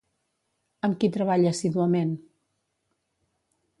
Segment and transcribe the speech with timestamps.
[0.87, 2.17] Amb qui treballa assíduament?